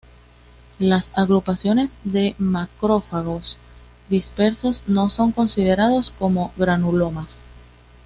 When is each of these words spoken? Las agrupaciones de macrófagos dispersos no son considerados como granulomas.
Las 0.79 1.15
agrupaciones 1.15 1.93
de 2.03 2.33
macrófagos 2.39 3.59
dispersos 4.09 4.81
no 4.87 5.11
son 5.11 5.31
considerados 5.31 6.09
como 6.17 6.53
granulomas. 6.57 7.27